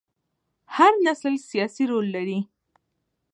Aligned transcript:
هر 0.75 0.93
نسل 1.05 1.33
سیاسي 1.49 1.83
رول 1.91 2.05
لري 2.15 2.39